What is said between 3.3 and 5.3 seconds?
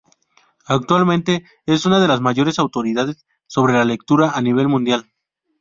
sobre la lectura a nivel mundial.